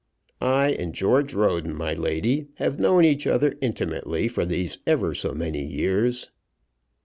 "I 0.41 0.71
and 0.71 0.95
George 0.95 1.35
Roden, 1.35 1.75
my 1.75 1.93
lady, 1.93 2.47
have 2.55 2.79
known 2.79 3.05
each 3.05 3.27
other 3.27 3.53
intimately 3.61 4.27
for 4.27 4.45
these 4.47 4.79
ever 4.87 5.13
so 5.13 5.31
many 5.31 5.63
years." 5.63 6.31